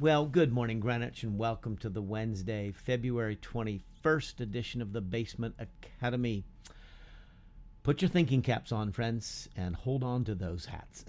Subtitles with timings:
[0.00, 5.56] Well, good morning, Greenwich, and welcome to the Wednesday, February 21st edition of the Basement
[5.58, 6.44] Academy.
[7.82, 11.04] Put your thinking caps on, friends, and hold on to those hats.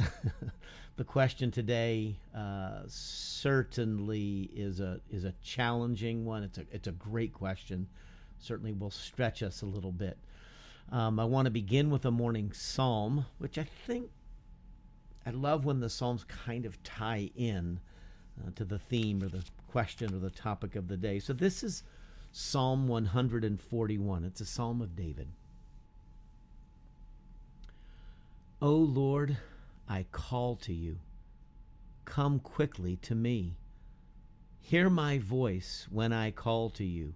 [0.97, 6.41] the question today uh, certainly is a is a challenging one.
[6.41, 7.87] It's a it's a great question.
[8.39, 10.17] Certainly will stretch us a little bit.
[10.91, 14.09] Um, I want to begin with a morning psalm, which I think
[15.27, 17.81] I love when the psalms kind of tie in
[18.45, 21.19] uh, to the theme or the question or the topic of the day.
[21.19, 21.83] So this is
[22.31, 24.23] Psalm 141.
[24.23, 25.27] It's a psalm of David.
[28.61, 29.37] O Lord,
[29.87, 30.99] I call to you.
[32.05, 33.55] Come quickly to me.
[34.61, 37.13] Hear my voice when I call to you.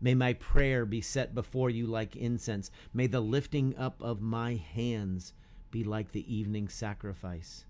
[0.00, 2.70] May my prayer be set before you like incense.
[2.92, 5.32] May the lifting up of my hands
[5.70, 7.64] be like the evening sacrifice.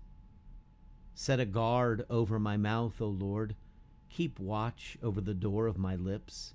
[1.17, 3.55] Set a guard over my mouth, O Lord.
[4.09, 6.53] Keep watch over the door of my lips.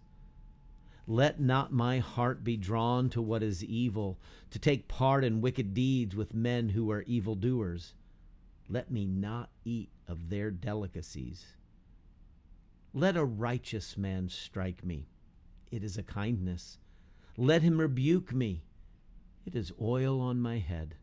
[1.06, 4.18] Let not my heart be drawn to what is evil,
[4.50, 7.94] to take part in wicked deeds with men who are evildoers.
[8.68, 11.54] Let me not eat of their delicacies.
[12.92, 15.08] Let a righteous man strike me.
[15.70, 16.76] It is a kindness.
[17.38, 18.62] Let him rebuke me.
[19.46, 20.96] It is oil on my head.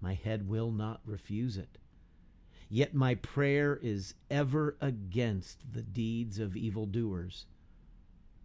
[0.00, 1.76] My head will not refuse it.
[2.68, 7.46] Yet my prayer is ever against the deeds of evildoers.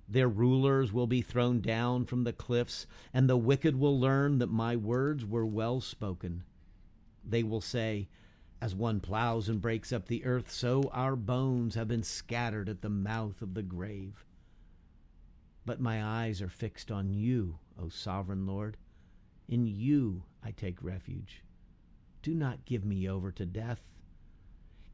[0.08, 4.48] Their rulers will be thrown down from the cliffs, and the wicked will learn that
[4.48, 6.44] my words were well spoken.
[7.24, 8.10] They will say,
[8.60, 12.82] As one plows and breaks up the earth, so our bones have been scattered at
[12.82, 14.26] the mouth of the grave.
[15.66, 18.78] But my eyes are fixed on you, O sovereign Lord.
[19.48, 21.44] In you I take refuge.
[22.22, 23.92] Do not give me over to death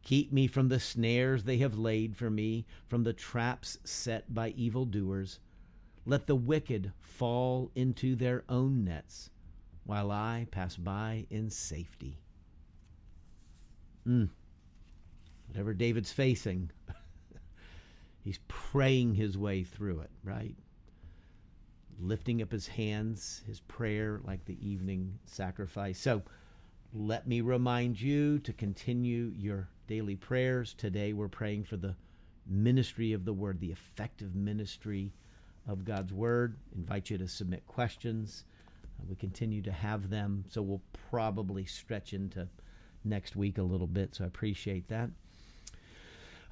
[0.06, 4.50] Keep me from the snares they have laid for me, from the traps set by
[4.50, 5.39] evildoers.
[6.06, 9.31] Let the wicked fall into their own nets,
[9.84, 12.19] while I pass by in safety.
[14.07, 14.30] Mm.
[15.47, 16.69] Whatever David's facing,
[18.24, 20.56] he's praying his way through it, right?
[22.00, 25.97] Lifting up his hands, his prayer like the evening sacrifice.
[25.97, 26.22] So
[26.95, 30.73] let me remind you to continue your daily prayers.
[30.73, 31.94] Today we're praying for the
[32.47, 35.11] ministry of the word, the effective ministry
[35.67, 36.56] of God's word.
[36.73, 38.45] Invite you to submit questions.
[38.97, 42.47] Uh, we continue to have them, so we'll probably stretch into
[43.03, 45.09] next week a little bit, so I appreciate that.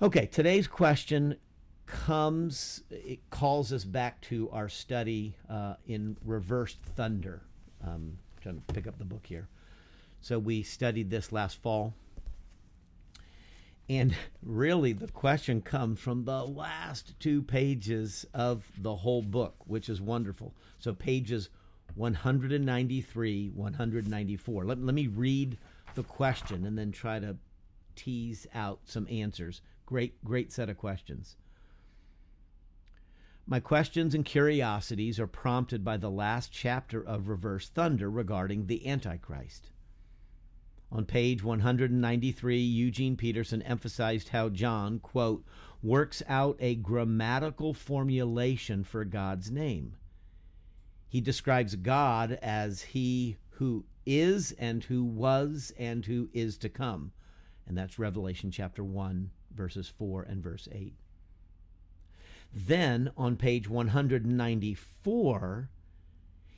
[0.01, 1.37] Okay, today's question
[1.85, 7.43] comes, it calls us back to our study uh, in reversed thunder.
[7.81, 9.47] Um, trying to pick up the book here.
[10.23, 11.93] So we studied this last fall
[13.89, 19.89] and really, the question comes from the last two pages of the whole book, which
[19.89, 20.53] is wonderful.
[20.79, 21.49] So, pages
[21.95, 24.65] 193, 194.
[24.65, 25.57] Let, let me read
[25.95, 27.35] the question and then try to
[27.95, 29.61] tease out some answers.
[29.85, 31.35] Great, great set of questions.
[33.45, 38.87] My questions and curiosities are prompted by the last chapter of Reversed Thunder regarding the
[38.87, 39.72] Antichrist.
[40.93, 45.43] On page 193, Eugene Peterson emphasized how John, quote,
[45.81, 49.95] works out a grammatical formulation for God's name.
[51.09, 57.11] He describes God as he who is and who was and who is to come.
[57.65, 60.93] And that's Revelation chapter 1, verses 4 and verse 8.
[62.53, 65.69] Then on page 194,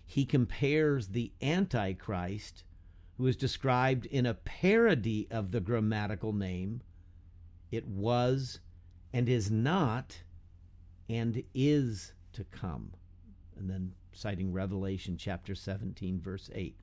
[0.06, 2.66] he compares the Antichrist
[3.18, 6.82] who is described in a parody of the grammatical name,
[7.72, 8.60] it was
[9.14, 10.22] and is not
[11.10, 12.92] and is to come.
[13.58, 16.78] And then citing Revelation chapter 17, verse 8.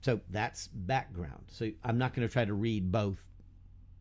[0.00, 1.44] So that's background.
[1.48, 3.18] So I'm not going to try to read both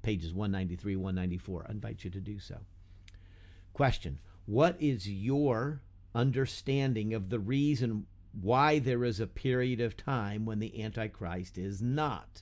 [0.01, 1.65] pages 193, 194.
[1.67, 2.57] I invite you to do so.
[3.71, 5.81] Question What is your
[6.13, 8.05] understanding of the reason
[8.41, 12.41] why there is a period of time when the Antichrist is not.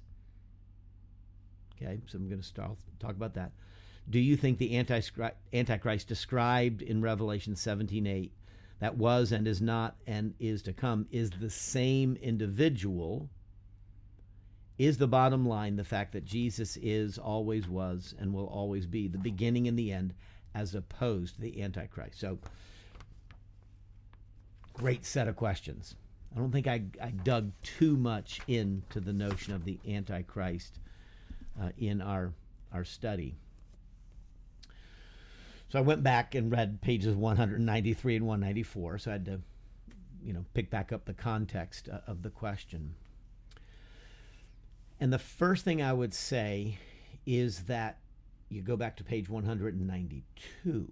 [1.76, 3.52] Okay, so I'm going to start talk about that.
[4.10, 8.32] Do you think the Antichrist described in Revelation 17:8
[8.80, 13.30] that was and is not and is to come is the same individual?
[14.78, 19.08] Is the bottom line the fact that Jesus is, always was, and will always be
[19.08, 20.16] the beginning and the end,
[20.56, 22.20] as opposed to the Antichrist?
[22.20, 22.40] So
[24.82, 25.96] great set of questions.
[26.36, 30.80] I don't think I, I dug too much into the notion of the Antichrist
[31.62, 32.34] uh, in our,
[32.74, 33.36] our study.
[35.70, 38.98] So I went back and read pages 193 and 194.
[38.98, 39.40] So I had to,
[40.24, 42.96] you know, pick back up the context uh, of the question.
[45.00, 46.80] And the first thing I would say
[47.28, 48.00] is that
[48.50, 50.88] you go back to page 192.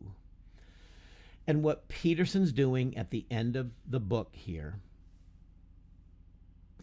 [1.49, 4.75] And what Peterson's doing at the end of the book here,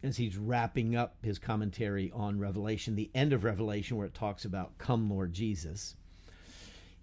[0.02, 4.44] as he's wrapping up his commentary on Revelation, the end of Revelation, where it talks
[4.44, 5.94] about, Come, Lord Jesus,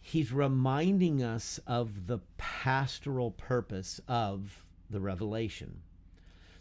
[0.02, 5.84] he's reminding us of the pastoral purpose of the Revelation.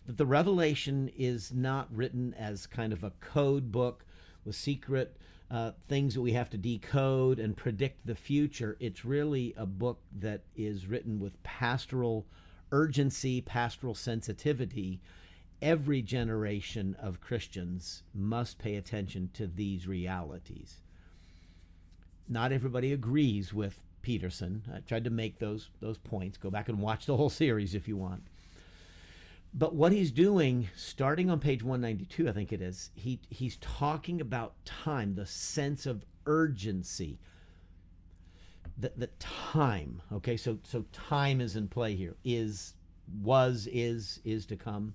[0.06, 4.04] That the revelation is not written as kind of a code book
[4.44, 5.16] with secret
[5.50, 8.76] uh, things that we have to decode and predict the future.
[8.80, 12.26] It's really a book that is written with pastoral
[12.70, 15.00] urgency, pastoral sensitivity.
[15.60, 20.80] Every generation of Christians must pay attention to these realities.
[22.28, 24.62] Not everybody agrees with Peterson.
[24.74, 26.38] I tried to make those those points.
[26.38, 28.22] Go back and watch the whole series if you want.
[29.54, 34.20] But what he's doing, starting on page 192, I think it is, he, he's talking
[34.20, 37.18] about time, the sense of urgency.
[38.78, 42.16] The, the time, okay, so so time is in play here.
[42.24, 42.74] Is,
[43.20, 44.94] was, is, is to come.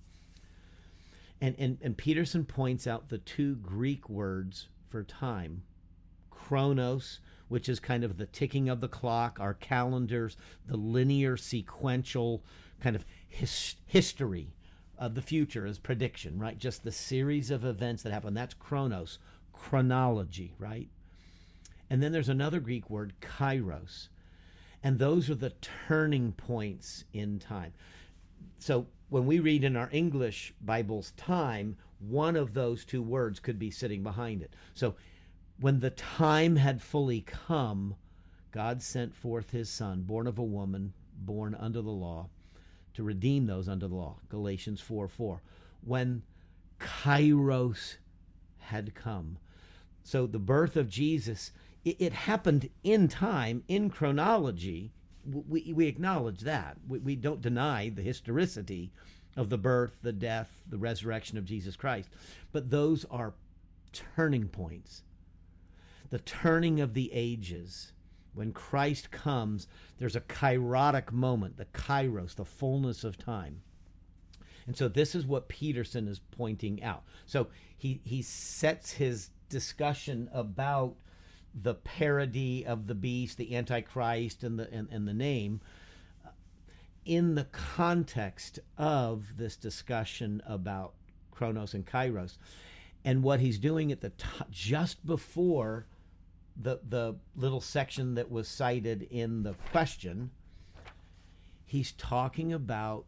[1.40, 5.62] And, and, and Peterson points out the two Greek words for time
[6.48, 7.20] chronos,
[7.50, 12.44] which is kind of the ticking of the clock, our calendars, the linear sequential
[12.80, 14.54] kind of his, history
[14.98, 16.58] of the future is prediction, right?
[16.58, 18.34] Just the series of events that happen.
[18.34, 19.20] That's chronos,
[19.54, 20.90] chronology, right?
[21.90, 24.10] And then there's another Greek word, kairos.
[24.84, 25.54] And those are the
[25.88, 27.74] turning points in time.
[28.60, 33.58] So when we read in our English Bible's time, one of those two words could
[33.58, 34.54] be sitting behind it.
[34.74, 34.96] So
[35.60, 37.96] when the time had fully come,
[38.52, 42.30] God sent forth his son, born of a woman, born under the law
[42.98, 44.16] to redeem those under the law.
[44.28, 45.40] Galatians 4 4.
[45.86, 46.24] When
[46.80, 47.98] Kairos
[48.58, 49.38] had come.
[50.02, 51.52] So the birth of Jesus,
[51.86, 54.94] it, it happened in time, in chronology.
[55.24, 56.78] We, we acknowledge that.
[56.88, 58.92] We, we don't deny the historicity
[59.36, 62.10] of the birth, the death, the resurrection of Jesus Christ.
[62.52, 63.36] But those are
[63.94, 65.04] turning points.
[66.10, 67.92] The turning of the ages
[68.38, 69.68] when Christ comes,
[69.98, 73.62] there's a kairotic moment, the kairos, the fullness of time.
[74.68, 77.04] And so this is what Peterson is pointing out.
[77.26, 80.96] So he, he sets his discussion about
[81.60, 85.62] the parody of the beast, the Antichrist, and the, and, and the name
[86.24, 86.30] uh,
[87.06, 90.94] in the context of this discussion about
[91.32, 92.38] Chronos and Kairos.
[93.04, 95.88] And what he's doing at the top, just before
[96.60, 100.32] the the little section that was cited in the question,
[101.66, 103.06] he's talking about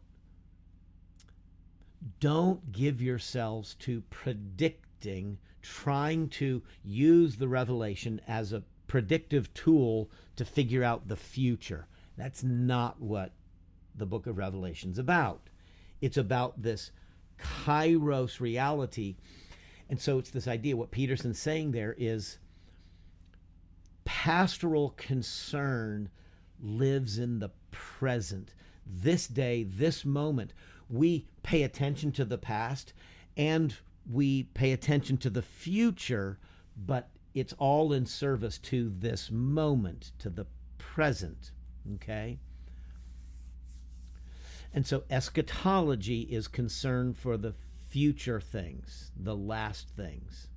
[2.18, 10.44] don't give yourselves to predicting, trying to use the revelation as a predictive tool to
[10.44, 11.86] figure out the future.
[12.16, 13.32] That's not what
[13.94, 15.48] the book of Revelation's about.
[16.00, 16.90] It's about this
[17.38, 19.16] kairos reality.
[19.88, 22.38] And so it's this idea what Peterson's saying there is
[24.20, 26.10] pastoral concern
[26.62, 28.52] lives in the present.
[28.86, 30.52] This day, this moment,
[30.90, 32.92] we pay attention to the past
[33.34, 33.74] and
[34.06, 36.38] we pay attention to the future,
[36.76, 40.46] but it's all in service to this moment, to the
[40.76, 41.52] present.
[41.94, 42.40] Okay?
[44.74, 47.54] And so eschatology is concerned for the
[47.88, 50.49] future things, the last things.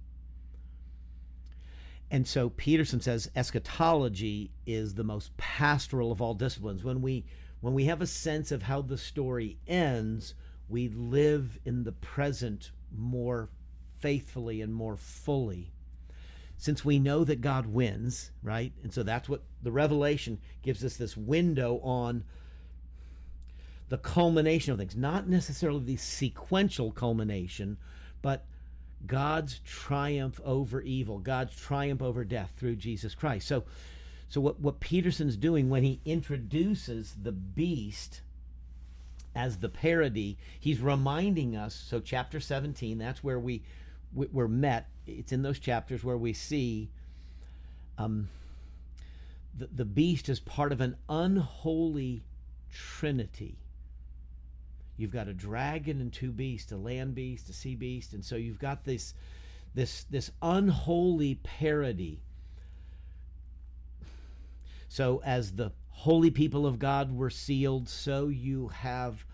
[2.13, 6.83] And so Peterson says eschatology is the most pastoral of all disciplines.
[6.83, 7.25] When we
[7.59, 10.35] when we have a sense of how the story ends,
[10.69, 13.49] we live in the present more
[13.97, 15.73] faithfully and more fully.
[16.55, 18.73] Since we know that God wins, right?
[18.83, 22.25] And so that's what the revelation gives us this window on
[23.89, 27.77] the culmination of things, not necessarily the sequential culmination,
[28.21, 28.45] but
[29.05, 33.47] God's triumph over evil, God's triumph over death through Jesus Christ.
[33.47, 33.63] So,
[34.29, 38.21] so what, what Peterson's doing when he introduces the beast
[39.35, 41.73] as the parody, he's reminding us.
[41.73, 43.63] So, chapter 17, that's where we,
[44.13, 44.87] we're met.
[45.07, 46.89] It's in those chapters where we see
[47.97, 48.29] um,
[49.57, 52.23] the, the beast is part of an unholy
[52.71, 53.57] trinity
[54.95, 58.35] You've got a dragon and two beasts, a land beast, a sea beast, and so
[58.35, 59.13] you've got this
[59.73, 62.21] this this unholy parody.
[64.87, 69.25] So, as the holy people of God were sealed, so you have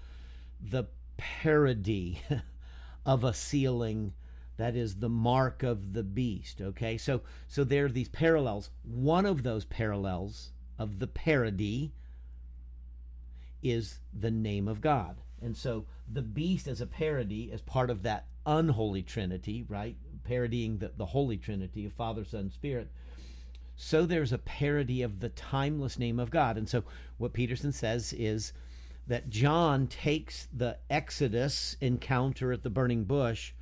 [0.61, 0.85] the
[1.17, 2.21] parody
[3.05, 4.13] of a sealing
[4.55, 6.97] that is the mark of the beast okay?
[6.97, 8.69] So so there are these parallels.
[8.83, 11.93] One of those parallels of the parody
[13.61, 18.03] is the name of god and so the beast as a parody as part of
[18.03, 19.95] that unholy trinity right?
[20.23, 22.89] Parodying the, the holy trinity of father son spirit.
[23.75, 26.57] So there's a parody of the timeless name of god.
[26.57, 26.83] And so
[27.17, 28.53] what peterson says is
[29.09, 33.53] that John takes the Exodus encounter at the burning bush,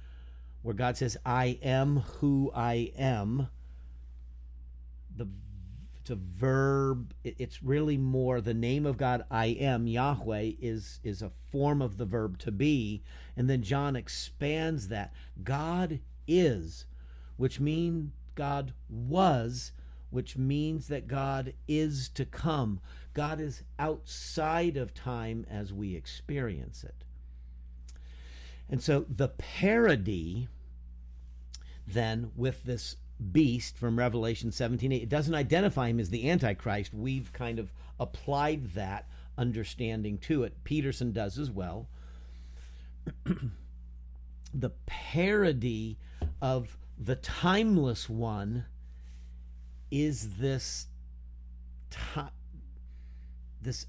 [0.62, 3.48] where God says, I am who I am.
[5.16, 5.30] The
[6.08, 7.14] it's a verb.
[7.26, 11.98] It's really more the name of God, I am, Yahweh, is, is a form of
[11.98, 13.04] the verb to be.
[13.36, 15.14] And then John expands that.
[15.44, 16.86] God is,
[17.36, 19.74] which means God was,
[20.10, 22.80] which means that God is to come.
[23.14, 27.04] God is outside of time as we experience it.
[28.70, 30.48] And so the parody
[31.86, 32.96] then with this
[33.32, 35.04] beast from Revelation 17 8.
[35.04, 36.94] it doesn't identify him as the Antichrist.
[36.94, 39.08] We've kind of applied that
[39.38, 40.64] understanding to it.
[40.64, 41.88] Peterson does as well.
[44.54, 45.98] the parody
[46.42, 48.66] of the timeless one
[49.92, 50.88] is this
[53.62, 53.88] this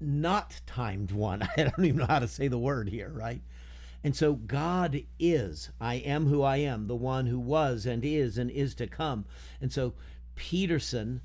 [0.00, 1.42] not timed one.
[1.56, 3.42] I don't even know how to say the word here, right?
[4.02, 8.38] And so God is, I am who I am, the one who was and is
[8.38, 9.26] and is to come.
[9.60, 9.94] And so
[10.36, 11.20] Peterson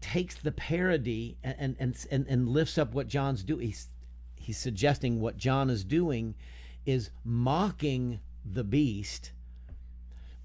[0.00, 3.66] takes the parody and and and, and lifts up what John's doing.
[3.66, 3.88] He's,
[4.36, 6.34] he's suggesting what John is doing
[6.86, 9.32] is mocking the beast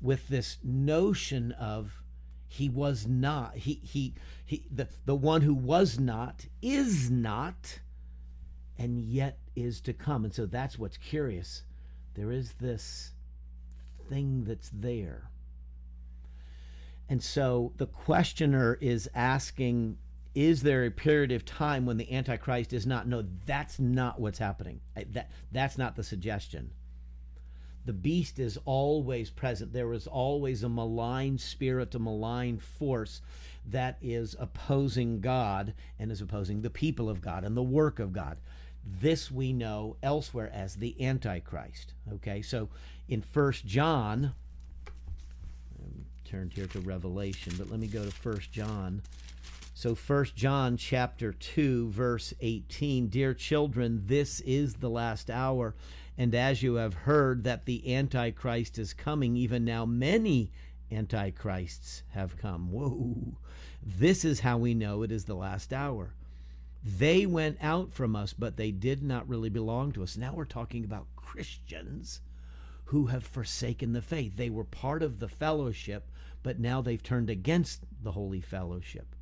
[0.01, 2.01] with this notion of
[2.47, 7.79] he was not he he he the, the one who was not is not
[8.81, 10.25] and yet is to come.
[10.25, 11.61] And so that's what's curious.
[12.15, 13.11] There is this
[14.09, 15.29] thing that's there.
[17.07, 19.97] And so the questioner is asking
[20.33, 23.05] is there a period of time when the antichrist is not?
[23.07, 24.79] No that's not what's happening.
[25.11, 26.71] That that's not the suggestion.
[27.85, 29.73] The beast is always present.
[29.73, 33.21] There is always a malign spirit, a malign force
[33.69, 38.13] that is opposing God and is opposing the people of God and the work of
[38.13, 38.38] God.
[38.83, 41.93] This we know elsewhere as the Antichrist.
[42.13, 42.69] Okay, so
[43.07, 44.33] in First John,
[46.25, 49.01] turned here to Revelation, but let me go to First John.
[49.73, 55.75] So First John chapter 2 verse 18, dear children, this is the last hour
[56.17, 60.51] and as you have heard that the Antichrist is coming, even now many
[60.91, 62.71] Antichrists have come.
[62.71, 63.38] Whoa.
[63.81, 66.13] This is how we know it is the last hour.
[66.83, 70.17] They went out from us, but they did not really belong to us.
[70.17, 72.21] Now we're talking about Christians
[72.85, 74.35] who have forsaken the faith.
[74.35, 76.09] They were part of the fellowship,
[76.43, 79.15] but now they've turned against the holy fellowship.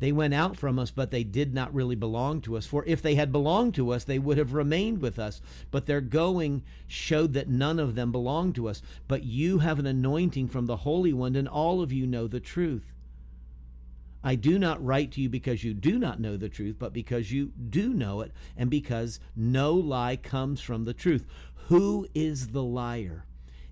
[0.00, 2.66] They went out from us, but they did not really belong to us.
[2.66, 5.40] For if they had belonged to us, they would have remained with us.
[5.70, 8.82] But their going showed that none of them belonged to us.
[9.06, 12.40] But you have an anointing from the Holy One, and all of you know the
[12.40, 12.92] truth.
[14.26, 17.30] I do not write to you because you do not know the truth, but because
[17.30, 21.26] you do know it, and because no lie comes from the truth.
[21.68, 23.26] Who is the liar?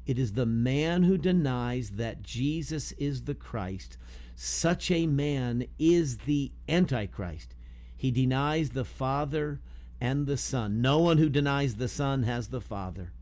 [0.04, 3.96] It is the man who denies that Jesus is the Christ.
[4.34, 7.54] Such a man is the Antichrist.
[7.96, 9.60] He denies the Father
[10.00, 10.82] and the Son.
[10.82, 13.12] No one who denies the Son has the Father.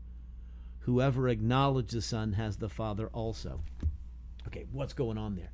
[0.79, 3.61] Whoever acknowledges the Son has the Father also.
[4.47, 5.51] Okay, what's going on there?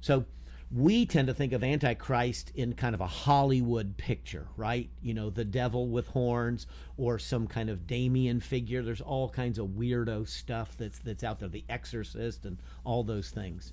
[0.00, 0.24] So,
[0.70, 4.90] we tend to think of Antichrist in kind of a Hollywood picture, right?
[5.00, 6.66] You know, the devil with horns
[6.98, 8.82] or some kind of Damien figure.
[8.82, 13.30] There's all kinds of weirdo stuff that's that's out there, the exorcist and all those
[13.30, 13.72] things.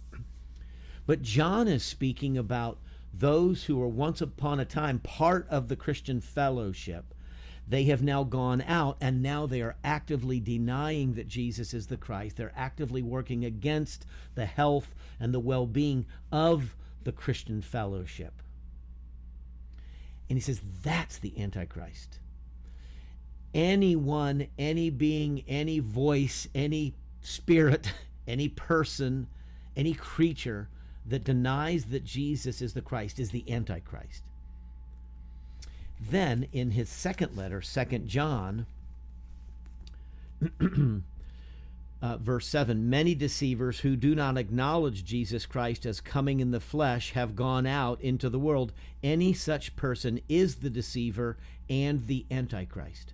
[1.06, 2.80] But John is speaking about
[3.14, 7.14] those who were once upon a time part of the Christian fellowship.
[7.68, 11.98] They have now gone out and now they are actively denying that Jesus is the
[11.98, 12.38] Christ.
[12.38, 16.76] They're actively working against the health and the well being of
[17.06, 18.42] the Christian fellowship.
[20.30, 22.20] And he says that's the Antichrist.
[23.54, 27.94] Anyone, any being, any voice, any spirit,
[28.28, 29.28] any person,
[29.78, 30.68] any creature
[31.06, 34.24] that denies that Jesus is the Christ is the Antichrist.
[36.00, 38.66] Then in his second letter, Second John,
[42.02, 46.60] uh, verse 7 Many deceivers who do not acknowledge Jesus Christ as coming in the
[46.60, 48.74] flesh have gone out into the world.
[49.04, 51.38] Any such person is the deceiver
[51.70, 53.14] and the Antichrist.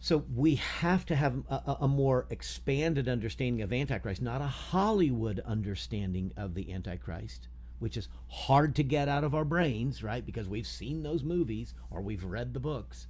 [0.00, 5.40] So we have to have a, a, more expanded understanding of Antichrist, not a Hollywood
[5.40, 7.48] understanding of the Antichrist,
[7.80, 10.24] which is hard to get out of our brains, right?
[10.24, 13.08] Because we've seen those movies or we've read the books.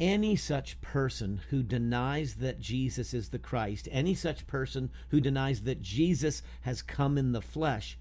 [0.00, 5.62] Any such person who denies that Jesus is the Christ, any such person who denies
[5.62, 7.98] that Jesus has come in the flesh,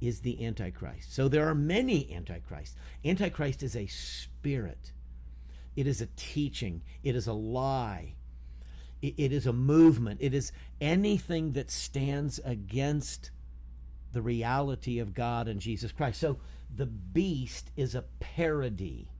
[0.00, 1.14] is the Antichrist.
[1.14, 2.74] So there are many Antichrists.
[3.04, 4.92] Antichrist is a spirit
[5.76, 6.82] it is a teaching.
[7.02, 8.14] It is a lie.
[9.02, 10.20] It, it is a movement.
[10.22, 13.30] It is anything that stands against
[14.12, 16.20] the reality of God and Jesus Christ.
[16.20, 16.38] So
[16.74, 19.10] the beast is a parody.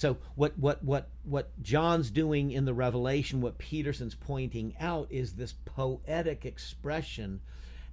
[0.00, 5.34] So what what what what John's doing in the Revelation, what Peterson's pointing out is
[5.34, 7.42] this poetic expression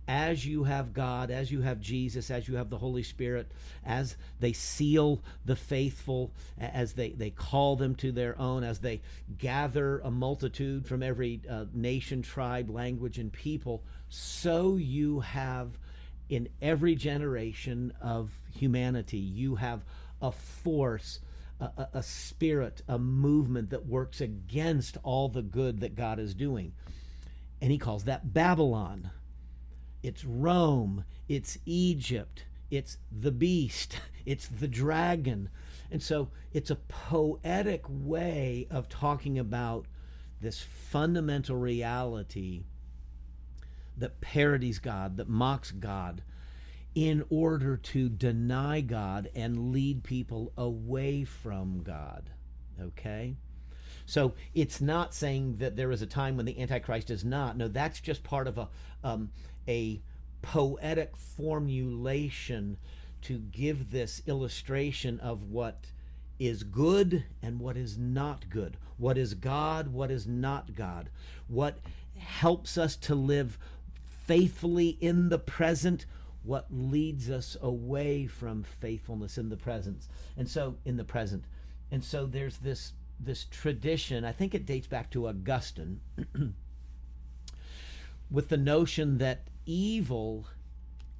[0.07, 3.51] as you have God, as you have Jesus, as you have the Holy Spirit,
[3.85, 9.01] as they seal the faithful, as they, they call them to their own, as they
[9.37, 15.77] gather a multitude from every uh, nation, tribe, language, and people, so you have
[16.29, 19.81] in every generation of humanity, you have
[20.21, 21.19] a force.
[21.59, 26.73] A, a, spirit, a movement that works against all the good that God is doing.
[27.59, 29.09] And he calls that Babylon
[30.03, 35.49] it's Rome, it's Egypt, it's the beast, it's the dragon.
[35.91, 39.85] And so it's a poetic way of talking about
[40.39, 42.65] this fundamental reality
[43.97, 46.21] that parodies God, that mocks God,
[46.97, 52.31] in order to deny God and lead people away from God.
[52.81, 53.35] Okay?
[54.07, 57.55] So it's not saying that there is a time when the Antichrist is not.
[57.55, 58.69] No, that's just part of a
[59.03, 59.29] um,
[59.67, 60.01] a
[60.41, 62.77] poetic formulation
[63.21, 65.91] to give this illustration of what
[66.39, 71.11] is good and what is not good, what is God, what is not God,
[71.47, 71.77] what
[72.17, 73.59] helps us to live
[74.25, 76.07] faithfully in the present,
[76.47, 80.07] what leads us away from faithfulness in the presence.
[80.37, 81.43] And so in the present.
[81.91, 86.01] And so there's this this tradition, I think it dates back to Augustine,
[88.31, 90.45] with the notion that evil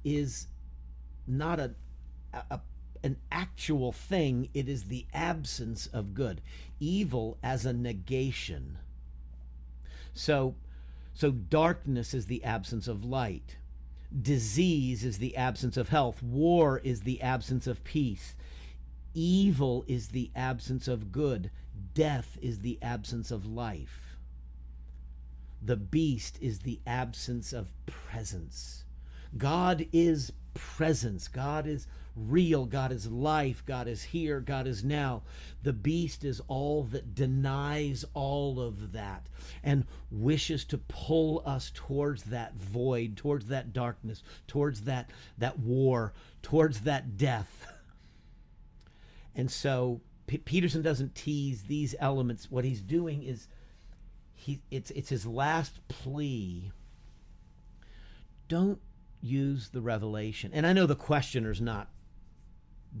[0.04, 0.46] is
[1.26, 1.74] not a,
[2.32, 2.60] a
[3.04, 6.40] an actual thing, it is the absence of good.
[6.80, 8.78] Evil as a negation.
[10.14, 10.54] So
[11.14, 13.56] so darkness is the absence of light.
[14.22, 16.22] Disease is the absence of health.
[16.22, 18.34] War is the absence of peace.
[19.14, 21.50] Evil is the absence of good.
[21.94, 24.16] Death is the absence of life.
[25.60, 28.84] The beast is the absence of presence.
[29.36, 31.28] God is presence.
[31.28, 31.86] God is
[32.26, 32.66] real.
[32.66, 33.62] God is life.
[33.66, 34.40] God is here.
[34.40, 35.22] God is now.
[35.62, 39.28] The beast is all that denies all of that
[39.62, 46.12] and wishes to pull us towards that void, towards that darkness, towards that, that war,
[46.42, 47.66] towards that death.
[49.34, 52.50] And so P- Peterson doesn't tease these elements.
[52.50, 53.48] What he's doing is
[54.34, 56.70] he it's it's his last plea.
[58.46, 58.80] Don't
[59.20, 60.50] use the revelation.
[60.54, 61.88] And I know the questioner's not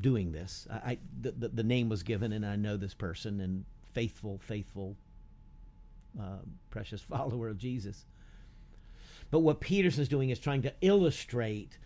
[0.00, 0.66] doing this.
[0.70, 4.96] I, I the, the, name was given, and I know this person and faithful, faithful,
[6.20, 6.38] uh,
[6.70, 8.06] precious follower of Jesus.
[9.30, 11.78] But what Peterson's doing is trying to illustrate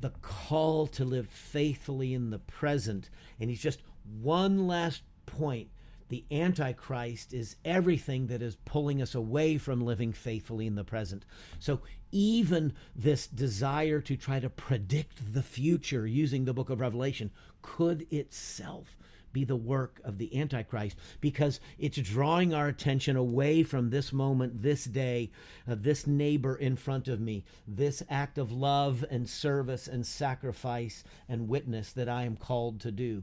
[0.00, 3.82] the call to live faithfully in the present, and he's just
[4.20, 5.68] one last point
[6.10, 11.24] the Antichrist is everything that is pulling us away from living faithfully in the present.
[11.58, 11.80] So,
[12.12, 17.30] even this desire to try to predict the future using the book of Revelation
[17.62, 18.96] could itself
[19.32, 24.60] be the work of the Antichrist because it's drawing our attention away from this moment,
[24.62, 25.30] this day,
[25.68, 31.04] uh, this neighbor in front of me, this act of love and service and sacrifice
[31.28, 33.22] and witness that I am called to do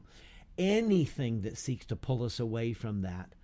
[0.58, 3.34] anything that seeks to pull us away from that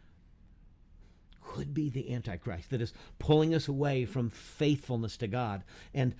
[1.41, 5.63] could be the Antichrist that is pulling us away from faithfulness to God.
[5.93, 6.15] And,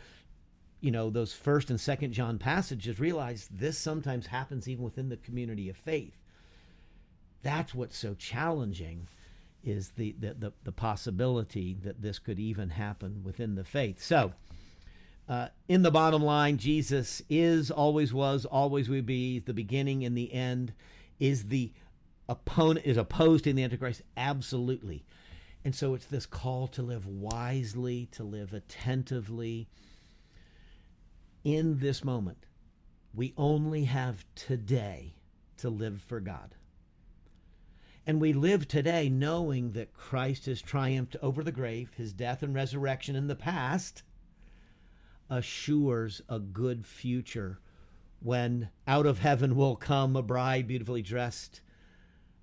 [0.81, 5.17] you know, those first and second John passages realize this sometimes happens even within the
[5.17, 6.17] community of faith.
[7.43, 9.09] That's what's so challenging
[9.65, 14.03] is the, the, the, the possibility that this could even happen within the faith.
[14.03, 14.35] So,
[15.29, 20.17] uh, in the bottom line, Jesus is, always was, always will be, the beginning and
[20.17, 20.75] the end,
[21.19, 21.73] is the
[22.29, 24.03] opponent is opposed to the Antichrist?
[24.17, 25.05] Absolutely.
[25.65, 29.69] And so it's this call to live wisely, to live attentively
[31.43, 32.45] in this moment.
[33.15, 35.15] We only have today
[35.59, 36.55] to live for God.
[38.07, 42.55] And we live today knowing that Christ has triumphed over the grave, his death and
[42.55, 44.03] resurrection in the past
[45.35, 47.59] assures a good future
[48.21, 51.61] when out of heaven will come a bride beautifully dressed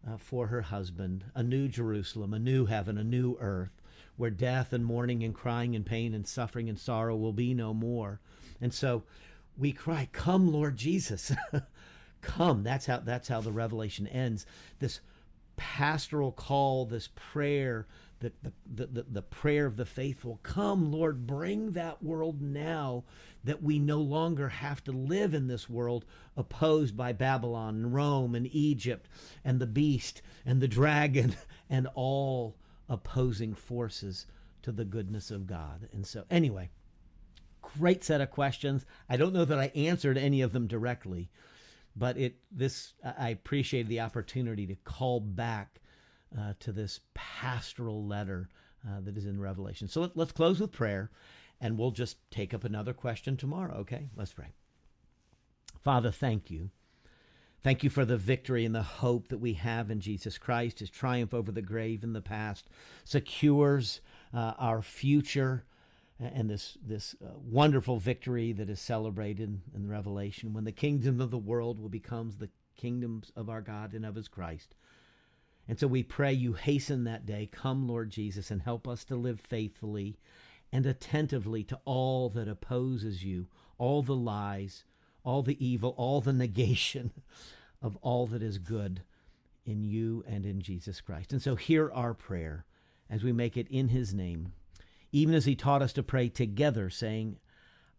[0.08, 3.82] uh, for her husband, a new Jerusalem, a new heaven, a new earth,
[4.18, 7.74] where death and mourning and crying and pain and suffering and sorrow will be no
[7.74, 8.20] more.
[8.60, 9.04] And so
[9.58, 11.32] we cry, Come, Lord Jesus.
[12.22, 12.64] Come.
[12.64, 14.46] That's how that's how the revelation ends.
[14.80, 15.00] This
[15.56, 17.88] pastoral call, this prayer,
[18.22, 18.32] the,
[18.66, 23.04] the, the, the, prayer of the faithful Come, Lord, bring that world now
[23.44, 26.06] that we no longer have to live in this world
[26.38, 29.10] opposed by Babylon and Rome and Egypt
[29.44, 31.36] and the beast and the dragon
[31.70, 32.56] and all
[32.88, 34.28] opposing forces
[34.62, 35.90] to the goodness of God.
[35.92, 36.70] And so, anyway,
[37.62, 38.86] great set of questions.
[39.10, 41.30] I don't know that I answered any of them directly
[41.96, 45.81] but it this I appreciated the opportunity to call back
[46.38, 48.50] uh, to this pastoral letter
[48.88, 49.88] uh, that is in Revelation.
[49.88, 51.12] So let, let's close with prayer,
[51.60, 53.76] and we'll just take up another question tomorrow.
[53.80, 54.54] Okay, let's pray.
[55.84, 56.70] Father, thank you.
[57.63, 60.80] Thank you for the victory and the hope that we have in Jesus Christ.
[60.80, 62.67] His triumph over the grave in the past
[63.04, 64.02] secures
[64.34, 65.65] uh, our future
[66.22, 71.32] and this this uh, wonderful victory that is celebrated in Revelation when the kingdom of
[71.32, 74.76] the world will become the kingdoms of our God and of his Christ.
[75.67, 77.50] And so we pray you hasten that day.
[77.52, 80.17] Come, Lord Jesus, and help us to live faithfully
[80.71, 83.47] and attentively to all that opposes you,
[83.78, 84.84] all the lies,
[85.24, 87.12] all the evil, all the negation
[87.82, 89.02] of all that is good
[89.65, 91.32] in you and in Jesus Christ.
[91.32, 92.65] And so hear our prayer
[93.10, 94.54] as we make it in his name
[95.12, 97.38] even as he taught us to pray together, saying,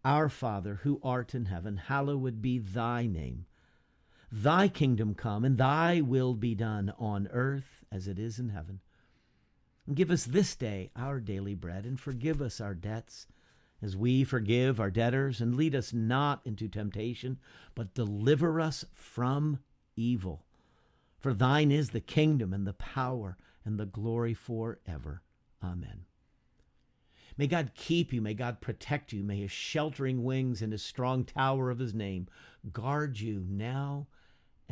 [0.03, 3.45] Our Father, who art in heaven, hallowed be thy name.
[4.35, 8.79] Thy kingdom come, and thy will be done on earth as it is in heaven.
[9.85, 13.27] And give us this day our daily bread, and forgive us our debts,
[13.79, 17.37] as we forgive our debtors, and lead us not into temptation,
[17.75, 19.59] but deliver us from
[19.95, 20.43] evil.
[21.19, 25.21] For thine is the kingdom, and the power, and the glory forever.
[25.63, 26.05] Amen.
[27.37, 28.19] May God keep you.
[28.19, 29.23] May God protect you.
[29.23, 32.27] May his sheltering wings and his strong tower of his name
[32.71, 34.07] guard you now